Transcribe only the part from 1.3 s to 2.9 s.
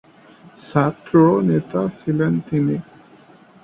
নেতা ছিলেন তিনি।